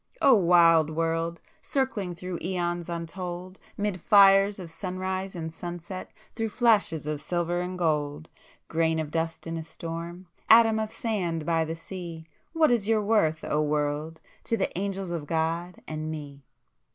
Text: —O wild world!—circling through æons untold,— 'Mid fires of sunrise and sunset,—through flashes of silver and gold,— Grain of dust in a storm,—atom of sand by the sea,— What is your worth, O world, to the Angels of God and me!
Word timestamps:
—O 0.29 0.33
wild 0.33 0.89
world!—circling 0.89 2.15
through 2.15 2.39
æons 2.39 2.89
untold,— 2.89 3.59
'Mid 3.77 4.01
fires 4.01 4.57
of 4.57 4.71
sunrise 4.71 5.35
and 5.35 5.53
sunset,—through 5.53 6.49
flashes 6.49 7.05
of 7.05 7.21
silver 7.21 7.61
and 7.61 7.77
gold,— 7.77 8.27
Grain 8.67 8.97
of 8.97 9.11
dust 9.11 9.45
in 9.45 9.57
a 9.57 9.63
storm,—atom 9.63 10.79
of 10.79 10.89
sand 10.89 11.45
by 11.45 11.63
the 11.63 11.75
sea,— 11.75 12.25
What 12.51 12.71
is 12.71 12.87
your 12.87 13.03
worth, 13.03 13.43
O 13.47 13.61
world, 13.61 14.19
to 14.45 14.57
the 14.57 14.75
Angels 14.75 15.11
of 15.11 15.27
God 15.27 15.83
and 15.87 16.09
me! 16.09 16.45